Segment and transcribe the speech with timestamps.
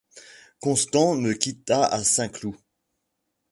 [0.61, 2.55] Constant me quitta à Saint-Cloud.